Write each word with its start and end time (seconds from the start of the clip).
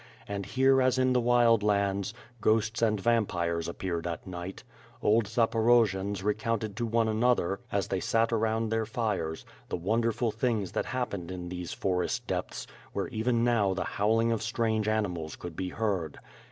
And 0.27 0.47
here 0.47 0.81
as 0.81 0.97
in 0.97 1.13
the 1.13 1.21
Wild 1.21 1.61
Lands, 1.61 2.11
ghosts 2.41 2.81
and 2.81 2.99
vampires 2.99 3.67
appeared 3.67 4.07
at 4.07 4.25
night. 4.25 4.63
Old 4.99 5.25
Zaporojians 5.25 6.23
recounted 6.23 6.75
to 6.77 6.87
one 6.87 7.07
another, 7.07 7.59
as 7.71 7.89
they 7.89 7.99
sat 7.99 8.31
around 8.33 8.69
their 8.69 8.87
fires, 8.87 9.45
the 9.69 9.77
wonderful 9.77 10.31
things 10.31 10.71
that 10.71 10.85
hap 10.85 11.11
pened 11.11 11.29
in 11.29 11.49
those 11.49 11.71
forest 11.73 12.25
depths, 12.25 12.65
where 12.93 13.09
even 13.09 13.43
now 13.43 13.75
the 13.75 13.83
howling 13.83 14.31
of 14.31 14.41
strange 14.41 14.87
animals 14.87 15.35
could 15.35 15.55
be 15.55 15.69
heard. 15.69 16.17